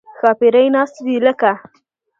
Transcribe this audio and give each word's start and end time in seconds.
ښاپېرۍ 0.17 0.67
ناستې 0.75 1.01
دي 1.05 1.15
لکه 1.25 1.51